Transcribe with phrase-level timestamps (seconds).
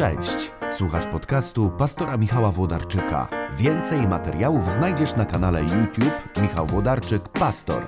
[0.00, 0.50] Cześć!
[0.70, 3.28] Słuchasz podcastu pastora Michała Włodarczyka.
[3.52, 7.82] Więcej materiałów znajdziesz na kanale YouTube Michał Włodarczyk Pastor.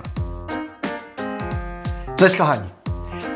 [2.17, 2.69] Cześć kochani.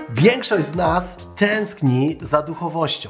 [0.09, 3.09] Większość z nas tęskni za duchowością.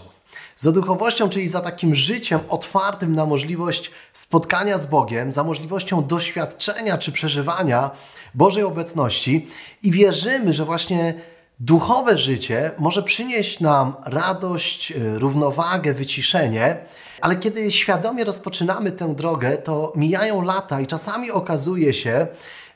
[0.55, 6.97] Za duchowością, czyli za takim życiem otwartym na możliwość spotkania z Bogiem, za możliwością doświadczenia
[6.97, 7.91] czy przeżywania
[8.33, 9.47] Bożej obecności
[9.83, 11.13] i wierzymy, że właśnie
[11.59, 16.77] duchowe życie może przynieść nam radość, y, równowagę, wyciszenie,
[17.21, 22.27] ale kiedy świadomie rozpoczynamy tę drogę, to mijają lata i czasami okazuje się,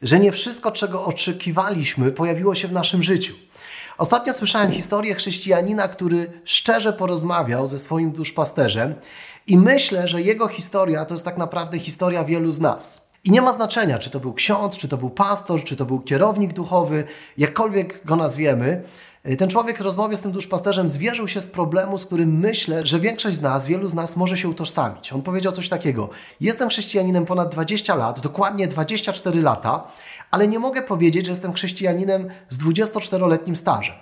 [0.02, 3.34] że nie wszystko, czego oczekiwaliśmy, pojawiło się w naszym życiu.
[3.98, 8.96] Ostatnio słyszałem historię chrześcijanina, który szczerze porozmawiał ze swoim duszpasterzem
[9.48, 13.11] i myślę, że jego historia to jest tak naprawdę historia wielu z nas.
[13.24, 16.00] I nie ma znaczenia, czy to był ksiądz, czy to był pastor, czy to był
[16.00, 17.04] kierownik duchowy,
[17.38, 18.84] jakkolwiek go nazwiemy.
[19.38, 23.00] Ten człowiek w rozmowie z tym duszpasterzem zwierzył się z problemu, z którym myślę, że
[23.00, 25.14] większość z nas, wielu z nas może się utożsamić.
[25.14, 29.88] On powiedział coś takiego: Jestem chrześcijaninem ponad 20 lat, dokładnie 24 lata,
[30.32, 33.96] ale nie mogę powiedzieć, że jestem chrześcijaninem z 24-letnim stażem.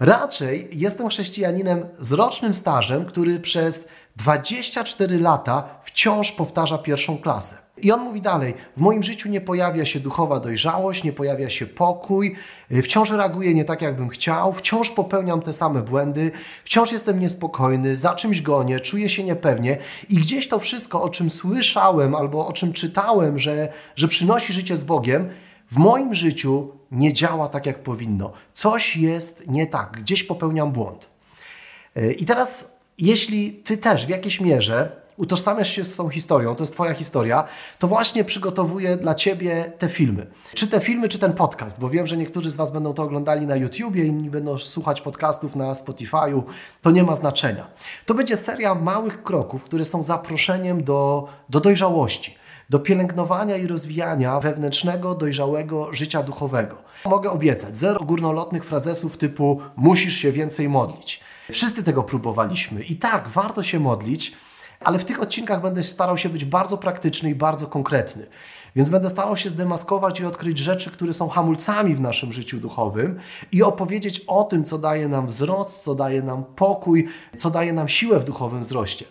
[0.00, 7.63] Raczej jestem chrześcijaninem z rocznym stażem, który przez 24 lata wciąż powtarza pierwszą klasę.
[7.82, 11.66] I on mówi dalej: W moim życiu nie pojawia się duchowa dojrzałość, nie pojawia się
[11.66, 12.36] pokój,
[12.72, 16.30] y, wciąż reaguję nie tak, jakbym chciał, wciąż popełniam te same błędy,
[16.64, 21.30] wciąż jestem niespokojny, za czymś gonię, czuję się niepewnie i gdzieś to wszystko, o czym
[21.30, 25.28] słyszałem albo o czym czytałem, że, że przynosi życie z Bogiem,
[25.70, 28.32] w moim życiu nie działa tak, jak powinno.
[28.52, 31.10] Coś jest nie tak, gdzieś popełniam błąd.
[31.96, 36.62] Y, I teraz, jeśli ty też w jakiejś mierze utożsamiasz się z tą historią, to
[36.62, 37.44] jest Twoja historia,
[37.78, 40.26] to właśnie przygotowuję dla Ciebie te filmy.
[40.54, 43.46] Czy te filmy, czy ten podcast, bo wiem, że niektórzy z Was będą to oglądali
[43.46, 46.42] na YouTubie, inni będą słuchać podcastów na Spotify'u,
[46.82, 47.66] to nie ma znaczenia.
[48.06, 52.34] To będzie seria małych kroków, które są zaproszeniem do, do dojrzałości
[52.70, 56.76] do pielęgnowania i rozwijania wewnętrznego, dojrzałego życia duchowego.
[57.04, 61.20] Mogę obiecać, zero górnolotnych frazesów typu musisz się więcej modlić.
[61.52, 64.32] Wszyscy tego próbowaliśmy i tak, warto się modlić,
[64.84, 68.26] ale w tych odcinkach będę starał się być bardzo praktyczny i bardzo konkretny.
[68.76, 73.18] Więc będę starał się zdemaskować i odkryć rzeczy, które są hamulcami w naszym życiu duchowym
[73.52, 77.88] i opowiedzieć o tym, co daje nam wzrost, co daje nam pokój, co daje nam
[77.88, 79.04] siłę w duchowym wzroście.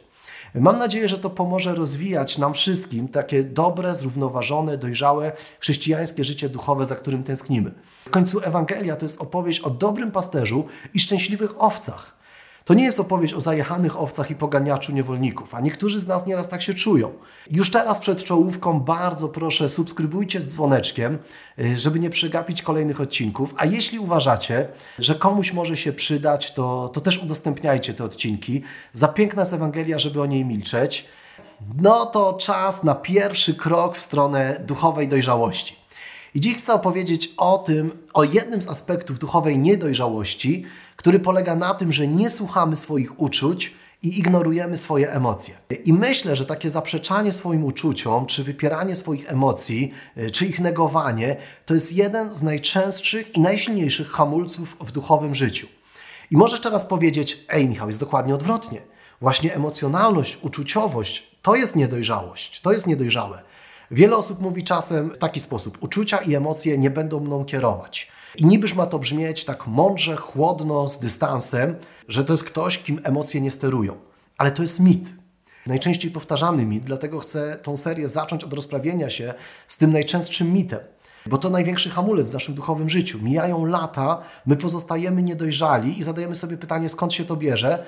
[0.56, 6.86] Mam nadzieję, że to pomoże rozwijać nam wszystkim takie dobre, zrównoważone, dojrzałe chrześcijańskie życie duchowe,
[6.86, 7.72] za którym tęsknimy.
[8.06, 12.23] W końcu Ewangelia to jest opowieść o dobrym pasterzu i szczęśliwych owcach.
[12.66, 16.50] To nie jest opowieść o zajechanych owcach i poganiaczu niewolników, a niektórzy z nas nieraz
[16.50, 17.12] tak się czują.
[17.52, 21.18] Już teraz przed czołówką bardzo proszę subskrybujcie z dzwoneczkiem,
[21.60, 24.68] y, żeby nie przegapić kolejnych odcinków, a jeśli uważacie,
[25.00, 28.64] że komuś może się przydać, to, to też udostępniajcie te odcinki.
[28.94, 31.06] Za piękna jest Ewangelia, żeby o niej milczeć.
[31.82, 35.76] No to czas na pierwszy krok w stronę duchowej dojrzałości.
[36.36, 40.66] I dziś chcę opowiedzieć o tym, o jednym z aspektów duchowej niedojrzałości,
[41.04, 45.56] który polega na tym, że nie słuchamy swoich uczuć i ignorujemy swoje emocje.
[45.86, 51.36] I myślę, że takie zaprzeczanie swoim uczuciom, czy wypieranie swoich emocji, y, czy ich negowanie,
[51.66, 55.68] to jest jeden z najczęstszych i najsilniejszych hamulców w duchowym życiu.
[56.32, 58.82] I możesz teraz powiedzieć, ej Michał, jest dokładnie odwrotnie.
[59.22, 63.42] Właśnie emocjonalność, uczuciowość to jest niedojrzałość, to jest niedojrzałe.
[63.92, 68.12] Wiele osób mówi czasem w taki sposób: uczucia i emocje nie będą mną kierować.
[68.36, 71.76] I nibyż ma to brzmieć tak mądrze, chłodno, z dystansem,
[72.08, 73.98] że to jest ktoś, kim emocje nie sterują.
[74.38, 75.10] Ale to jest mit.
[75.68, 79.34] Najczęściej powtarzany mit, dlatego chcę tą serię zacząć od rozprawienia się
[79.68, 80.80] z tym najczęstszym mitem.
[81.26, 83.20] Bo to największy hamulec w naszym duchowym życiu.
[83.22, 87.86] Mijają lata, my pozostajemy niedojrzali i zadajemy sobie pytanie, skąd się to bierze.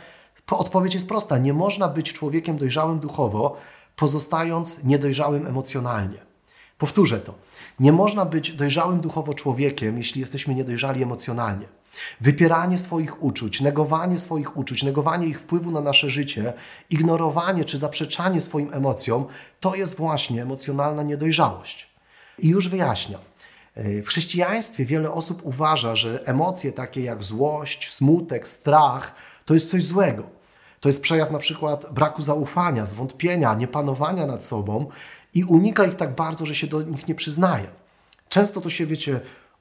[0.52, 3.58] Odpowiedź jest prosta: nie można być człowiekiem dojrzałym duchowo,
[3.96, 6.35] pozostając niedojrzałym emocjonalnie.
[6.78, 7.34] Powtórzę to.
[7.80, 11.66] Nie można być dojrzałym duchowo człowiekiem, jeśli jesteśmy niedojrzali emocjonalnie.
[12.22, 16.54] Wypieranie swoich uczuć, negowanie swoich uczuć, negowanie ich wpływu na nasze życie,
[16.90, 19.26] ignorowanie czy zaprzeczanie swoim emocjom
[19.60, 21.90] to jest właśnie emocjonalna niedojrzałość.
[22.40, 23.22] I już wyjaśniam.
[23.76, 29.16] W chrześcijaństwie wiele osób uważa, że emocje takie jak złość, smutek, strach
[29.46, 30.24] to jest coś złego.
[30.80, 34.90] To jest przejaw na przykład braku zaufania, zwątpienia, niepanowania nad sobą
[35.36, 37.68] i unika ich tak bardzo, że się do nich nie przyznaje.
[38.30, 39.20] Często to się, wiecie,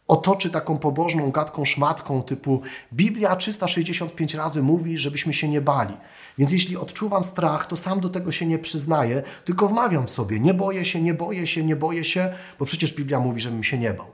[0.08, 2.62] otoczy taką pobożną gadką szmatką typu
[2.92, 5.94] Biblia 365 razy mówi, żebyśmy się nie bali.
[6.38, 10.40] Więc jeśli odczuwam strach, to sam do tego się nie przyznaję, tylko wmawiam w sobie,
[10.40, 13.78] nie boję się, nie boję się, nie boję się, bo przecież Biblia mówi, żebym się
[13.78, 14.06] nie bał.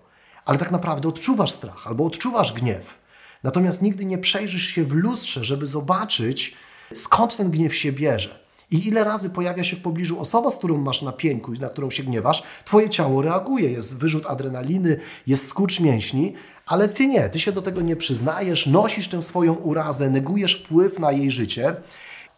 [0.44, 2.98] Ale tak naprawdę odczuwasz strach albo odczuwasz gniew.
[3.42, 6.56] Natomiast nigdy nie przejrzysz się w lustrze, żeby zobaczyć,
[6.94, 8.38] skąd ten gniew się bierze.
[8.70, 11.68] I ile razy pojawia się w pobliżu osoba, z którą masz na pieńku i na
[11.68, 16.34] którą się gniewasz, twoje ciało reaguje, jest wyrzut adrenaliny, jest skurcz mięśni,
[16.66, 20.98] ale ty nie, ty się do tego nie przyznajesz, nosisz tę swoją urazę, negujesz wpływ
[20.98, 21.76] na jej życie,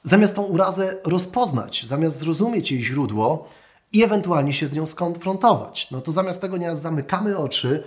[0.02, 3.48] zamiast tą urazę rozpoznać, zamiast zrozumieć jej źródło
[3.92, 5.90] i ewentualnie się z nią skonfrontować.
[5.90, 7.84] No to zamiast tego nie zamykamy oczy,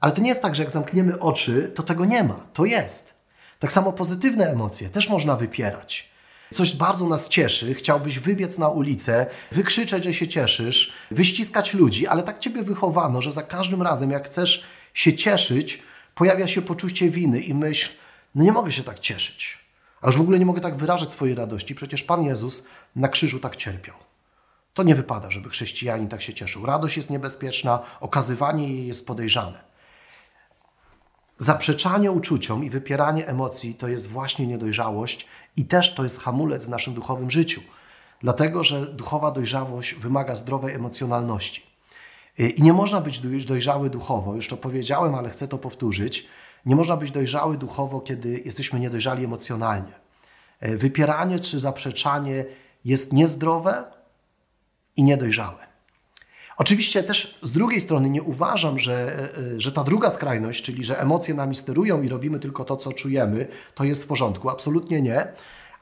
[0.00, 3.18] ale to nie jest tak, że jak zamkniemy oczy, to tego nie ma, to jest.
[3.58, 6.10] Tak samo pozytywne emocje też można wypierać.
[6.50, 12.22] Coś bardzo nas cieszy, chciałbyś wybiec na ulicę, wykrzyczeć, że się cieszysz, wyściskać ludzi, ale
[12.22, 14.64] tak ciebie wychowano, że za każdym razem, jak chcesz
[14.94, 15.82] się cieszyć,
[16.14, 17.90] pojawia się poczucie winy i myśl,
[18.34, 19.58] no nie mogę się tak cieszyć.
[20.00, 23.40] A już w ogóle nie mogę tak wyrażać swojej radości, przecież Pan Jezus na krzyżu
[23.40, 23.96] tak cierpiał.
[24.74, 26.66] To nie wypada, żeby chrześcijanin tak się cieszył.
[26.66, 29.68] Radość jest niebezpieczna, okazywanie jej jest podejrzane.
[31.38, 35.26] Zaprzeczanie uczuciom i wypieranie emocji to jest właśnie niedojrzałość
[35.58, 37.60] i też to jest hamulec w naszym duchowym życiu.
[38.20, 41.62] Dlatego, że duchowa dojrzałość wymaga zdrowej emocjonalności.
[42.38, 46.26] I nie można być dojrzały duchowo, już to powiedziałem, ale chcę to powtórzyć.
[46.66, 49.92] Nie można być dojrzały duchowo, kiedy jesteśmy niedojrzali emocjonalnie.
[50.60, 52.44] Wypieranie czy zaprzeczanie
[52.84, 53.84] jest niezdrowe
[54.96, 55.66] i niedojrzałe.
[56.58, 59.16] Oczywiście też z drugiej strony nie uważam, że,
[59.56, 62.92] e, że ta druga skrajność, czyli że emocje nami sterują i robimy tylko to, co
[62.92, 64.48] czujemy, to jest w porządku.
[64.50, 65.32] Absolutnie nie.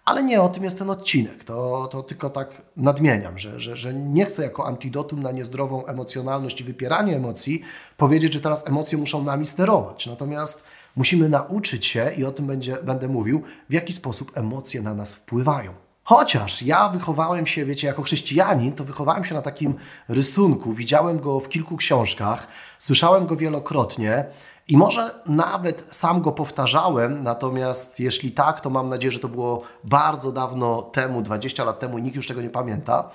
[0.04, 1.44] Ale nie o tym jest ten odcinek.
[1.44, 6.60] To, to tylko tak nadmieniam, że, że, że nie chcę jako antidotum na niezdrową emocjonalność
[6.60, 7.62] i wypieranie emocji
[7.96, 10.06] powiedzieć, że teraz emocje muszą nami sterować.
[10.06, 10.64] Natomiast
[10.96, 15.14] musimy nauczyć się, i o tym będzie, będę mówił, w jaki sposób emocje na nas
[15.14, 15.85] wpływają.
[16.08, 19.74] Chociaż ja wychowałem się, wiecie, jako chrześcijanin, to wychowałem się na takim
[20.08, 22.48] rysunku, widziałem go w kilku książkach,
[22.78, 24.24] słyszałem go wielokrotnie
[24.68, 29.62] i może nawet sam go powtarzałem, natomiast jeśli tak, to mam nadzieję, że to było
[29.84, 33.10] bardzo dawno temu, 20 lat temu i nikt już tego nie pamięta.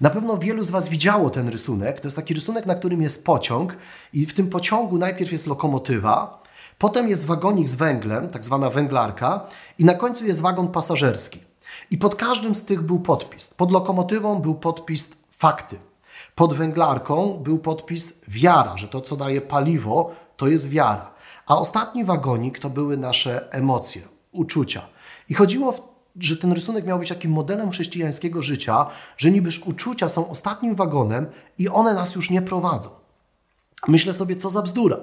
[0.00, 2.00] Na pewno wielu z Was widziało ten rysunek.
[2.00, 3.76] To jest taki rysunek, na którym jest pociąg
[4.12, 6.42] i w tym pociągu najpierw jest lokomotywa,
[6.78, 9.46] potem jest wagonik z węglem, tak zwana węglarka
[9.78, 11.49] i na końcu jest wagon pasażerski.
[11.90, 13.54] I pod każdym z tych był podpis.
[13.54, 15.78] Pod lokomotywą był podpis fakty.
[16.34, 21.14] Pod węglarką był podpis wiara, że to, co daje paliwo, to jest wiara.
[21.46, 24.02] A ostatni wagonik to były nasze emocje,
[24.32, 24.82] uczucia.
[25.28, 25.82] I chodziło, w,
[26.20, 31.26] że ten rysunek miał być takim modelem chrześcijańskiego życia, że nibyż uczucia są ostatnim wagonem
[31.58, 32.90] i one nas już nie prowadzą.
[33.88, 34.96] Myślę sobie, co za bzdura.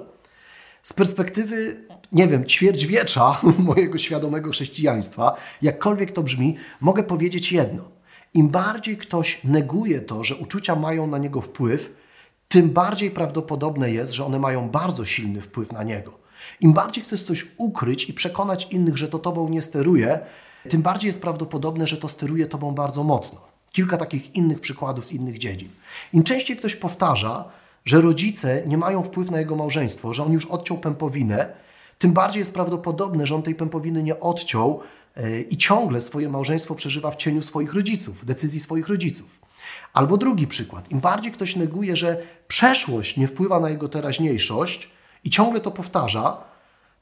[0.82, 7.84] Z perspektywy, nie wiem, ćwierćwiecza mojego świadomego chrześcijaństwa, jakkolwiek to brzmi, mogę powiedzieć jedno.
[8.34, 11.92] Im bardziej ktoś neguje to, że uczucia mają na niego wpływ,
[12.48, 16.18] tym bardziej prawdopodobne jest, że one mają bardzo silny wpływ na niego.
[16.60, 20.20] Im bardziej chcesz coś ukryć i przekonać innych, że to tobą nie steruje,
[20.68, 23.40] tym bardziej jest prawdopodobne, że to steruje tobą bardzo mocno.
[23.72, 25.68] Kilka takich innych przykładów z innych dziedzin.
[26.12, 27.44] Im częściej ktoś powtarza,
[27.84, 31.52] że rodzice nie mają wpływu na jego małżeństwo, że on już odciął pępowinę,
[31.98, 34.80] tym bardziej jest prawdopodobne, że on tej pępowiny nie odciął
[35.16, 39.38] e, i ciągle swoje małżeństwo przeżywa w cieniu swoich rodziców, decyzji swoich rodziców.
[39.92, 40.90] Albo drugi przykład.
[40.90, 44.90] Im bardziej ktoś neguje, że przeszłość nie wpływa na jego teraźniejszość
[45.24, 46.36] i ciągle to powtarza,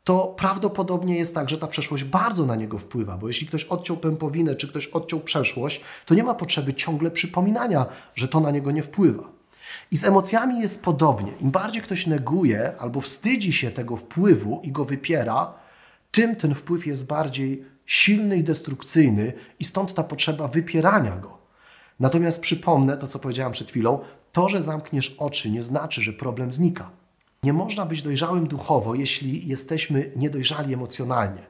[0.04, 3.96] to prawdopodobnie jest tak, że ta przeszłość bardzo na niego wpływa, bo jeśli ktoś odciął
[3.96, 8.70] pępowinę, czy ktoś odciął przeszłość, to nie ma potrzeby ciągle przypominania, że to na niego
[8.70, 9.35] nie wpływa.
[9.90, 11.32] I z emocjami jest podobnie.
[11.40, 15.54] Im bardziej ktoś neguje albo wstydzi się tego wpływu i go wypiera,
[16.10, 21.38] tym ten wpływ jest bardziej silny i destrukcyjny, i stąd ta potrzeba wypierania go.
[22.00, 23.98] Natomiast przypomnę to, co powiedziałam przed chwilą:
[24.32, 26.90] to, że zamkniesz oczy, nie znaczy, że problem znika.
[27.42, 31.46] Nie można być dojrzałym duchowo, jeśli jesteśmy niedojrzali emocjonalnie.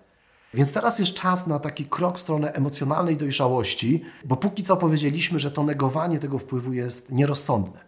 [0.55, 5.39] Więc teraz jest czas na taki krok w stronę emocjonalnej dojrzałości, bo póki co powiedzieliśmy,
[5.39, 7.81] że to negowanie tego wpływu jest nierozsądne.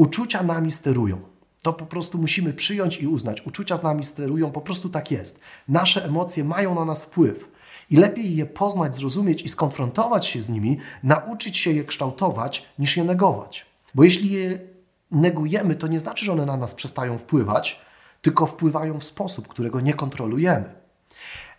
[0.00, 1.20] Uczucia nami sterują.
[1.62, 3.46] To po prostu musimy przyjąć i uznać.
[3.46, 5.40] Uczucia z nami sterują, po prostu tak jest.
[5.68, 7.48] Nasze emocje mają na nas wpływ.
[7.90, 12.96] I lepiej je poznać, zrozumieć i skonfrontować się z nimi, nauczyć się je kształtować, niż
[12.96, 13.66] je negować.
[13.94, 14.58] Bo jeśli je
[15.10, 17.80] negujemy, to nie znaczy, że one na nas przestają wpływać,
[18.22, 20.74] tylko wpływają w sposób, którego nie kontrolujemy.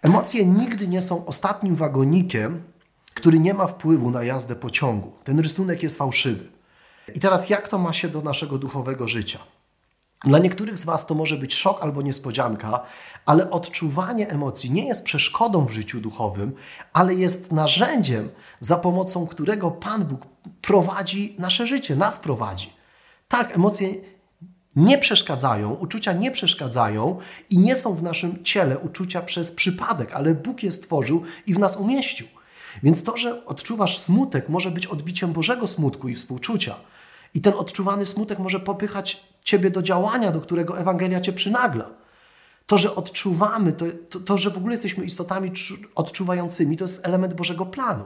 [0.02, 2.64] Emocje nigdy nie są ostatnim wagonikiem,
[3.14, 5.12] który nie ma wpływu na jazdę pociągu.
[5.24, 6.61] Ten rysunek jest fałszywy.
[7.16, 9.40] I teraz jak to ma się do naszego duchowego życia?
[10.24, 12.80] Dla niektórych z Was to może być szok albo niespodzianka,
[13.26, 16.54] ale odczuwanie emocji nie jest przeszkodą w życiu duchowym,
[16.94, 18.30] ale jest narzędziem,
[18.60, 20.22] za pomocą którego Pan Bóg
[20.62, 22.74] prowadzi nasze życie, nas prowadzi.
[23.28, 23.96] Tak, emocje
[24.76, 30.36] nie przeszkadzają, uczucia nie przeszkadzają i nie są w naszym ciele uczucia przez przypadek, ale
[30.36, 32.28] Bóg je stworzył i w nas umieścił.
[32.84, 36.76] Więc to, że odczuwasz smutek, może być odbiciem Bożego smutku i współczucia.
[37.34, 41.90] I ten odczuwany smutek może popychać ciebie do działania, do którego Ewangelia cię przynagla.
[42.66, 45.52] To, że odczuwamy, to, to, to, że w ogóle jesteśmy istotami
[45.96, 48.06] odczuwającymi, to jest element Bożego planu.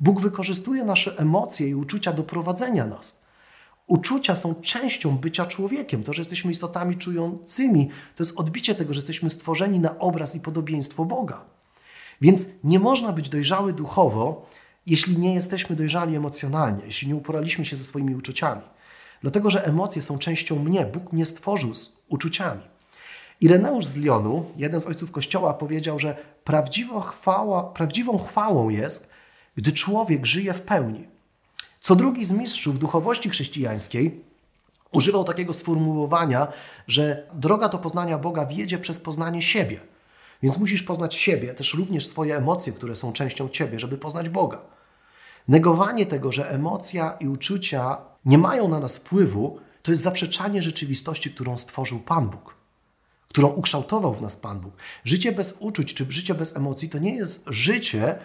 [0.00, 3.22] Bóg wykorzystuje nasze emocje i uczucia do prowadzenia nas.
[3.86, 6.02] Uczucia są częścią bycia człowiekiem.
[6.02, 10.40] To, że jesteśmy istotami czującymi, to jest odbicie tego, że jesteśmy stworzeni na obraz i
[10.40, 11.44] podobieństwo Boga.
[12.20, 14.46] Więc nie można być dojrzały duchowo,
[14.86, 18.62] jeśli nie jesteśmy dojrzali emocjonalnie, jeśli nie uporaliśmy się ze swoimi uczuciami.
[19.22, 20.86] Dlatego, że emocje są częścią mnie.
[20.86, 22.62] Bóg mnie stworzył z uczuciami.
[23.40, 29.10] Ireneusz z Lyonu, jeden z ojców Kościoła, powiedział, że prawdziwa chwała, prawdziwą chwałą jest,
[29.56, 31.08] gdy człowiek żyje w pełni.
[31.80, 34.24] Co drugi z mistrzów duchowości chrześcijańskiej
[34.92, 36.48] używał takiego sformułowania,
[36.88, 39.80] że droga do poznania Boga wiedzie przez poznanie siebie.
[40.42, 44.60] Więc musisz poznać siebie, też również swoje emocje, które są częścią ciebie, żeby poznać Boga.
[45.48, 51.30] Negowanie tego, że emocja i uczucia nie mają na nas wpływu, to jest zaprzeczanie rzeczywistości,
[51.30, 52.54] którą stworzył Pan Bóg,
[53.28, 54.76] którą ukształtował w nas Pan Bóg.
[55.04, 58.18] Życie bez uczuć czy życie bez emocji to nie jest życie,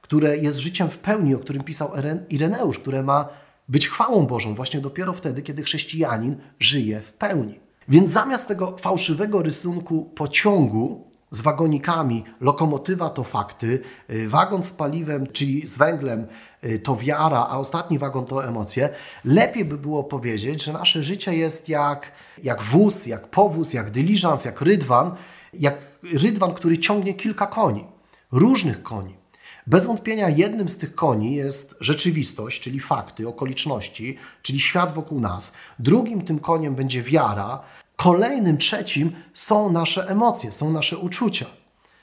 [0.00, 1.90] które jest życiem w pełni, o którym pisał
[2.28, 3.28] Ireneusz, które ma
[3.68, 7.60] być chwałą Bożą właśnie dopiero wtedy, kiedy chrześcijanin żyje w pełni.
[7.88, 15.26] Więc zamiast tego fałszywego rysunku pociągu z wagonikami, lokomotywa to fakty, y, wagon z paliwem,
[15.26, 16.26] czyli z węglem
[16.64, 18.88] y, to wiara, a ostatni wagon to emocje,
[19.24, 22.12] lepiej by było powiedzieć, że nasze życie jest jak,
[22.42, 25.14] jak wóz, jak powóz, jak dyliżans, jak rydwan,
[25.52, 25.78] jak
[26.12, 27.84] rydwan, który ciągnie kilka koni,
[28.32, 29.16] różnych koni.
[29.66, 35.54] Bez wątpienia jednym z tych koni jest rzeczywistość, czyli fakty, okoliczności, czyli świat wokół nas.
[35.78, 37.62] Drugim tym koniem będzie wiara.
[37.96, 41.46] Kolejnym, trzecim są nasze emocje, są nasze uczucia.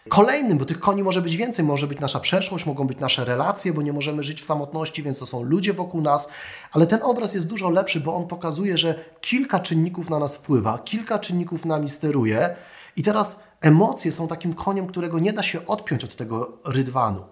[0.09, 3.73] Kolejnym, bo tych koni może być więcej, może być nasza przeszłość, mogą być nasze relacje,
[3.73, 6.31] bo nie możemy żyć w samotności, więc to są ludzie wokół nas,
[6.71, 10.79] ale ten obraz jest dużo lepszy, bo on pokazuje, że kilka czynników na nas wpływa,
[10.79, 12.55] kilka czynników nami steruje
[12.95, 17.23] i teraz emocje są takim koniem, którego nie da się odpiąć od tego rydwanu.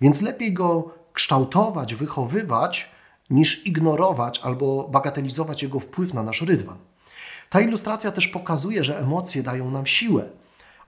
[0.00, 2.90] Więc lepiej go kształtować, wychowywać,
[3.30, 6.78] niż ignorować albo bagatelizować jego wpływ na nasz rydwan.
[7.54, 10.28] Ta ilustracja też pokazuje, że emocje dają nam siłę.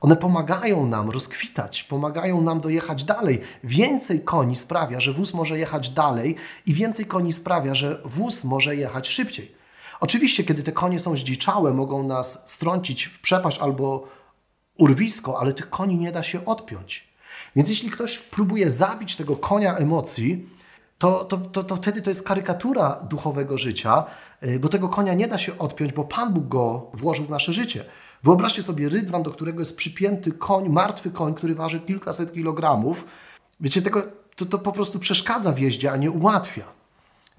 [0.01, 3.41] One pomagają nam rozkwitać, pomagają nam dojechać dalej.
[3.65, 8.77] Więcej koni sprawia, że wóz może jechać dalej, i więcej koni sprawia, że wóz może
[8.77, 9.55] jechać szybciej.
[10.01, 14.09] Oczywiście, kiedy te konie są zdziczałe, mogą nas strącić w przepaść albo
[14.79, 17.09] urwisko, ale tych koni nie da się odpiąć.
[17.57, 20.49] Więc jeśli ktoś próbuje zabić tego konia emocji,
[20.99, 24.05] to, to, to, to wtedy to jest karykatura duchowego życia,
[24.43, 27.53] y, bo tego konia nie da się odpiąć, bo Pan Bóg go włożył w nasze
[27.53, 27.85] życie.
[28.23, 33.05] Wyobraźcie sobie rydwan, do którego jest przypięty koń, martwy koń, który waży kilkaset kilogramów.
[33.61, 34.03] Wiecie, tego,
[34.37, 36.65] to, to po prostu przeszkadza w jeździe, a nie ułatwia.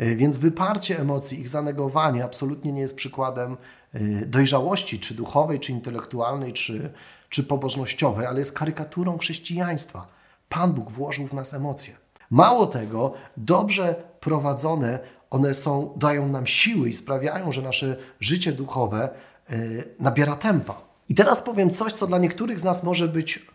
[0.01, 3.57] Y, więc wyparcie emocji, ich zanegowanie absolutnie nie jest przykładem
[3.95, 6.93] y, dojrzałości, czy duchowej, czy intelektualnej, czy,
[7.29, 10.07] czy pobożnościowej, ale jest karykaturą chrześcijaństwa.
[10.49, 11.95] Pan Bóg włożył w nas emocje.
[12.29, 19.09] Mało tego, dobrze prowadzone, one są, dają nam siły i sprawiają, że nasze życie duchowe
[19.49, 20.81] yy, nabiera tempa.
[21.09, 23.47] I teraz powiem coś, co dla niektórych z nas może być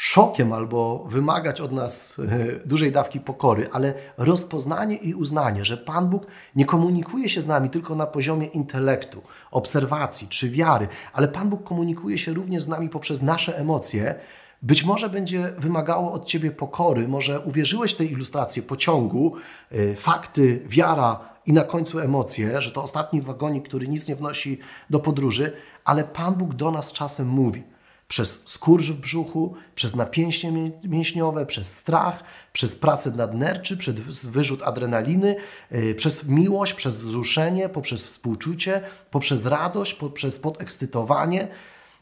[0.00, 6.08] szokiem albo wymagać od nas e, dużej dawki pokory, ale rozpoznanie i uznanie, że Pan
[6.08, 6.26] Bóg
[6.56, 11.64] nie komunikuje się z nami tylko na poziomie intelektu, obserwacji czy wiary, ale Pan Bóg
[11.64, 14.14] komunikuje się również z nami poprzez nasze emocje,
[14.62, 19.36] być może będzie wymagało od ciebie pokory, może uwierzyłeś w tej ilustracji pociągu,
[19.70, 24.58] e, fakty, wiara i na końcu emocje, że to ostatni wagonik, który nic nie wnosi
[24.90, 25.52] do podróży,
[25.84, 27.62] ale Pan Bóg do nas czasem mówi
[28.10, 30.52] przez skurcz w brzuchu, przez napięcie
[30.84, 35.36] mięśniowe, przez strach, przez pracę nadnerczy, przez wyrzut adrenaliny,
[35.70, 41.48] yy, przez miłość, przez wzruszenie, poprzez współczucie, poprzez radość, poprzez podekscytowanie.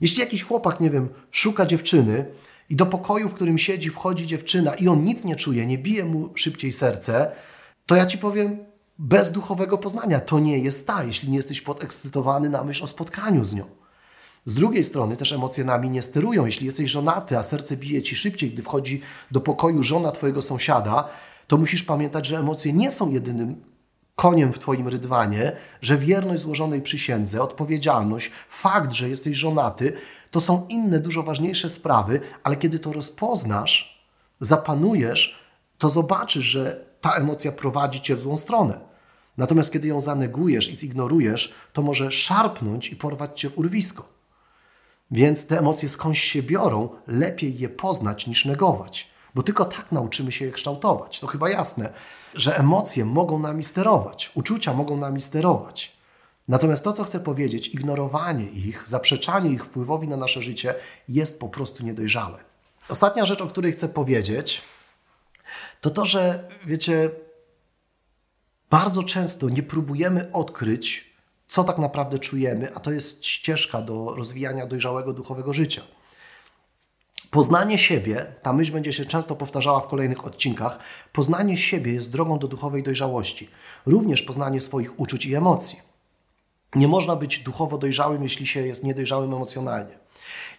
[0.00, 2.24] Jeśli jakiś chłopak, nie wiem, szuka dziewczyny
[2.68, 6.04] i do pokoju, w którym siedzi, wchodzi dziewczyna i on nic nie czuje, nie bije
[6.04, 7.32] mu szybciej serce,
[7.86, 8.58] to ja ci powiem,
[8.98, 13.44] bez duchowego poznania to nie jest ta, jeśli nie jesteś podekscytowany na myśl o spotkaniu
[13.44, 13.64] z nią.
[14.44, 16.46] Z drugiej strony też emocje nami nie sterują.
[16.46, 21.08] Jeśli jesteś żonaty, a serce bije ci szybciej, gdy wchodzi do pokoju żona twojego sąsiada,
[21.46, 23.64] to musisz pamiętać, że emocje nie są jedynym
[24.14, 29.92] koniem w twoim rydwanie, że wierność złożonej przysiędze, odpowiedzialność, fakt, że jesteś żonaty,
[30.30, 34.04] to są inne, dużo ważniejsze sprawy, ale kiedy to rozpoznasz,
[34.40, 35.38] zapanujesz,
[35.78, 38.80] to zobaczysz, że ta emocja prowadzi cię w złą stronę.
[39.36, 44.08] Natomiast kiedy ją zanegujesz i zignorujesz, to może szarpnąć i porwać cię w urwisko.
[45.10, 49.10] Więc te emocje skądś się biorą, lepiej je poznać niż negować.
[49.34, 51.20] bo tylko tak nauczymy się je kształtować.
[51.20, 51.92] To chyba jasne,
[52.34, 55.97] że emocje mogą nami sterować, uczucia mogą nami sterować.
[56.48, 60.74] Natomiast to, co chcę powiedzieć, ignorowanie ich, zaprzeczanie ich wpływowi na nasze życie
[61.08, 62.38] jest po prostu niedojrzałe.
[62.88, 64.62] Ostatnia rzecz, o której chcę powiedzieć,
[65.80, 67.10] to to, że wiecie,
[68.70, 71.14] bardzo często nie próbujemy odkryć,
[71.48, 75.82] co tak naprawdę czujemy, a to jest ścieżka do rozwijania dojrzałego duchowego życia.
[77.30, 80.78] Poznanie siebie, ta myśl będzie się często powtarzała w kolejnych odcinkach,
[81.12, 83.48] poznanie siebie jest drogą do duchowej dojrzałości,
[83.86, 85.88] również poznanie swoich uczuć i emocji.
[86.74, 89.98] Nie można być duchowo dojrzałym, jeśli się jest niedojrzałym emocjonalnie.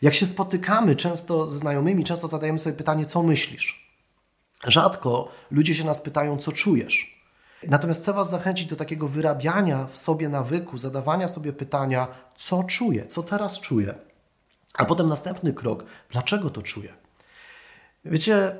[0.01, 3.89] Jak się spotykamy często ze znajomymi, często zadajemy sobie pytanie, co myślisz?
[4.67, 7.19] Rzadko ludzie się nas pytają, co czujesz.
[7.67, 13.05] Natomiast chcę Was zachęcić do takiego wyrabiania w sobie nawyku, zadawania sobie pytania, co czuję,
[13.05, 13.95] co teraz czuję.
[14.73, 16.93] A potem następny krok, dlaczego to czuję?
[18.05, 18.57] Wiecie,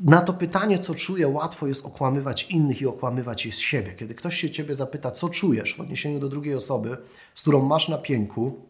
[0.00, 3.94] na to pytanie, co czuję, łatwo jest okłamywać innych i okłamywać je z siebie.
[3.94, 6.96] Kiedy ktoś się ciebie zapyta, co czujesz w odniesieniu do drugiej osoby,
[7.34, 8.68] z którą masz na pięku,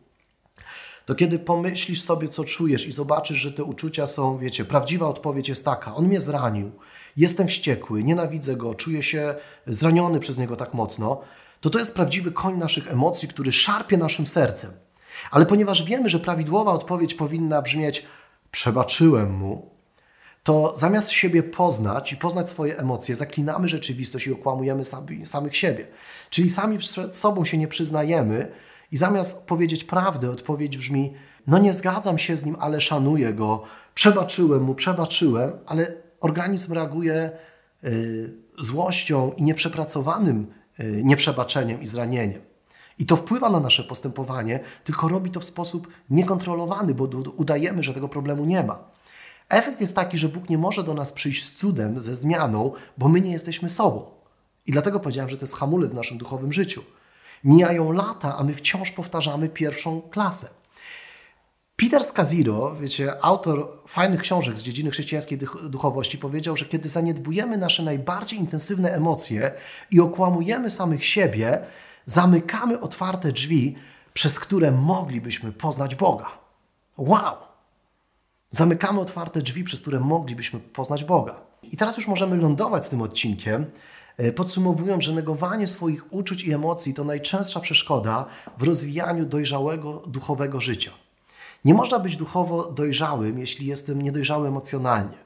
[1.06, 5.48] to kiedy pomyślisz sobie, co czujesz i zobaczysz, że te uczucia są, wiecie, prawdziwa odpowiedź
[5.48, 6.70] jest taka: on mnie zranił,
[7.16, 9.34] jestem wściekły, nienawidzę go, czuję się
[9.66, 11.20] zraniony przez niego tak mocno,
[11.60, 14.70] to to jest prawdziwy koń naszych emocji, który szarpie naszym sercem.
[15.30, 18.06] Ale ponieważ wiemy, że prawidłowa odpowiedź powinna brzmieć:
[18.50, 19.77] przebaczyłem mu,
[20.42, 25.86] to zamiast siebie poznać i poznać swoje emocje, zaklinamy rzeczywistość i okłamujemy sami, samych siebie.
[26.30, 28.52] Czyli sami przed sobą się nie przyznajemy
[28.92, 31.14] i zamiast powiedzieć prawdę, odpowiedź brzmi:
[31.46, 33.62] No nie zgadzam się z nim, ale szanuję go,
[33.94, 37.30] przebaczyłem mu, przebaczyłem, ale organizm reaguje
[37.84, 40.46] y, złością i nieprzepracowanym
[40.80, 42.40] y, nieprzebaczeniem i zranieniem.
[42.98, 47.94] I to wpływa na nasze postępowanie, tylko robi to w sposób niekontrolowany, bo udajemy, że
[47.94, 48.97] tego problemu nie ma.
[49.48, 53.08] Efekt jest taki, że Bóg nie może do nas przyjść z cudem, ze zmianą, bo
[53.08, 54.10] my nie jesteśmy sobą.
[54.66, 56.82] I dlatego powiedziałem, że to jest hamulec w naszym duchowym życiu.
[57.44, 60.48] Mijają lata, a my wciąż powtarzamy pierwszą klasę.
[61.76, 67.82] Peter Scaziro, wiecie, autor fajnych książek z dziedziny chrześcijańskiej duchowości, powiedział, że kiedy zaniedbujemy nasze
[67.82, 69.54] najbardziej intensywne emocje
[69.90, 71.64] i okłamujemy samych siebie,
[72.04, 73.76] zamykamy otwarte drzwi,
[74.14, 76.26] przez które moglibyśmy poznać Boga.
[76.96, 77.47] Wow!
[78.50, 81.40] Zamykamy otwarte drzwi, przez które moglibyśmy poznać Boga.
[81.62, 83.66] I teraz już możemy lądować z tym odcinkiem,
[84.16, 88.26] e, podsumowując, że negowanie swoich uczuć i emocji to najczęstsza przeszkoda
[88.58, 90.90] w rozwijaniu dojrzałego duchowego życia.
[91.64, 95.18] Nie można być duchowo dojrzałym, jeśli jestem niedojrzały emocjonalnie.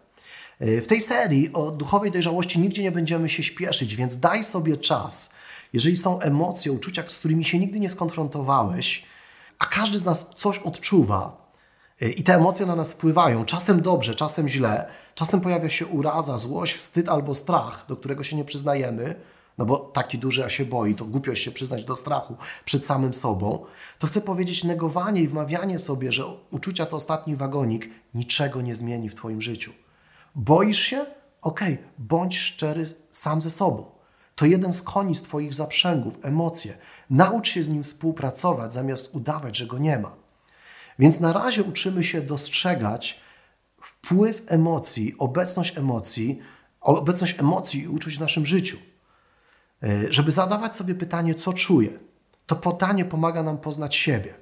[0.61, 4.77] E, w tej serii o duchowej dojrzałości nigdzie nie będziemy się śpieszyć, więc daj sobie
[4.77, 5.35] czas.
[5.73, 9.05] Jeżeli są emocje, uczucia, z którymi się nigdy nie skonfrontowałeś,
[9.59, 11.42] a każdy z nas coś odczuwa,
[12.09, 16.77] I te emocje na nas wpływają, czasem dobrze, czasem źle, czasem pojawia się uraza, złość,
[16.77, 19.15] wstyd albo strach, do którego się nie przyznajemy,
[19.59, 23.15] no bo taki duży, a się boi, to głupio się przyznać do strachu przed samym
[23.15, 23.65] sobą,
[23.99, 29.09] to chcę powiedzieć, negowanie i wmawianie sobie, że uczucia to ostatni wagonik, niczego nie zmieni
[29.09, 29.73] w Twoim życiu.
[30.35, 31.07] Boisz się?
[31.43, 33.85] Okej, okay, bądź szczery sam ze sobą.
[34.35, 36.77] To jeden z koni z Twoich zaprzęgów, emocje.
[37.11, 40.22] Naucz się z nim współpracować, zamiast udawać, że go nie ma.
[41.03, 43.21] Więc na razie uczymy się dostrzegać
[43.81, 46.39] wpływ emocji, obecność emocji,
[46.81, 48.79] obecność emocji i uczuć w naszym życiu.
[49.83, 51.91] E, żeby zadawać sobie pytanie, co czuję,
[52.47, 54.35] to pytanie pomaga nam poznać siebie.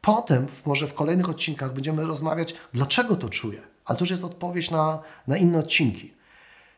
[0.00, 3.60] Potem, może w kolejnych odcinkach, będziemy rozmawiać, dlaczego to czuję.
[3.84, 6.12] Ale to już jest odpowiedź na, na inne odcinki.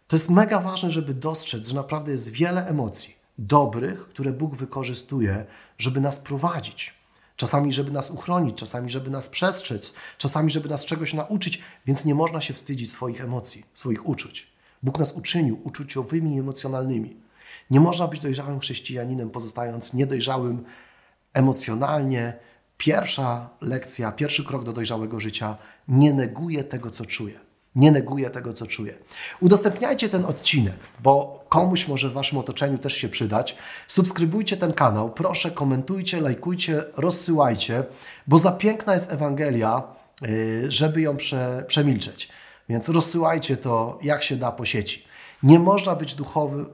[0.07, 5.47] To jest mega ważne, żeby dostrzec, że naprawdę jest wiele emocji dobrych, które Bóg wykorzystuje,
[5.79, 6.98] żeby nas prowadzić.
[7.39, 12.15] Czasami, żeby nas uchronić, czasami, żeby nas przestrzec, czasami, żeby nas czegoś nauczyć, więc nie
[12.15, 14.47] można się wstydzić swoich emocji, swoich uczuć.
[14.83, 17.17] Bóg nas uczynił uczuciowymi i emocjonalnymi.
[17.71, 20.65] Nie można być dojrzałym chrześcijaninem, pozostając niedojrzałym
[21.33, 22.39] emocjonalnie.
[22.77, 25.57] Pierwsza lekcja, pierwszy krok do dojrzałego życia
[25.89, 27.48] nie neguje tego, co czuje.
[27.77, 28.95] Nie neguję tego, co czuję.
[29.41, 33.57] Udostępniajcie ten odcinek, bo komuś może w Waszym otoczeniu też się przydać.
[33.89, 37.85] Subskrybujcie ten kanał, proszę komentujcie, lajkujcie, rozsyłajcie,
[38.27, 39.83] bo za piękna jest Ewangelia,
[40.23, 42.29] y, żeby ją prze, przemilczeć.
[42.69, 45.09] Więc rozsyłajcie to jak się da po sieci.
[45.43, 46.67] Nie można być duchowy,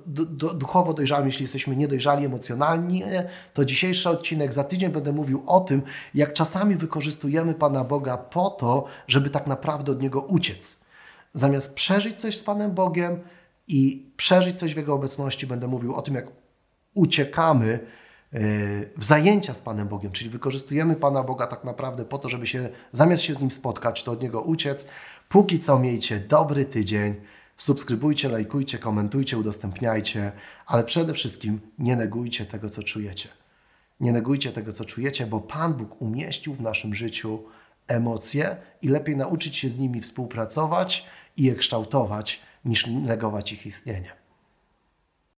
[0.54, 3.28] duchowo dojrzałym, jeśli jesteśmy niedojrzali emocjonalnie.
[3.54, 4.52] To dzisiejszy odcinek.
[4.52, 5.82] Za tydzień będę mówił o tym,
[6.14, 10.83] jak czasami wykorzystujemy Pana Boga po to, żeby tak naprawdę od Niego uciec.
[11.34, 13.18] Zamiast przeżyć coś z Panem Bogiem
[13.68, 16.26] i przeżyć coś w Jego obecności, będę mówił o tym, jak
[16.94, 17.78] uciekamy
[18.96, 22.68] w zajęcia z Panem Bogiem, czyli wykorzystujemy Pana Boga tak naprawdę po to, żeby się,
[22.92, 24.88] zamiast się z Nim spotkać, to od Niego uciec.
[25.28, 27.14] Póki co miejcie dobry tydzień.
[27.56, 30.32] Subskrybujcie, lajkujcie, komentujcie, udostępniajcie,
[30.66, 33.28] ale przede wszystkim nie negujcie tego, co czujecie.
[34.00, 37.44] Nie negujcie tego, co czujecie, bo Pan Bóg umieścił w naszym życiu
[37.88, 44.23] emocje i lepiej nauczyć się z nimi współpracować i je kształtować, niż negować ich istnienie.